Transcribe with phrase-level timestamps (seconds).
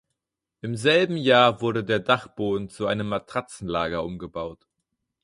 [0.63, 4.65] Im selben Jahr wurde der Dachboden zu einem Matratzenlager umgebaut.